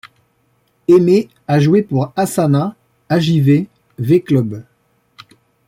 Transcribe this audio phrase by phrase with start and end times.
[0.87, 2.75] Aimé a joué pour Assana,
[3.07, 3.67] Ajv,
[3.99, 4.63] V Club.